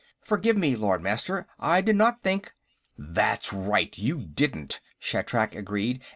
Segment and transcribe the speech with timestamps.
[0.23, 1.45] "Forgive me, Lord Master.
[1.59, 2.55] I did not think...."
[2.97, 6.01] "That's right; you didn't," Shatrak agreed.